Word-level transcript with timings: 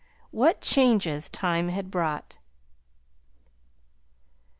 What 0.31 0.61
changes 0.61 1.29
time 1.29 1.69
had 1.69 1.91
brought! 1.91 2.39